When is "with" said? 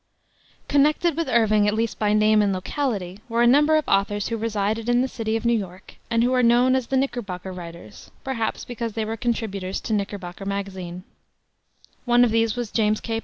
1.15-1.29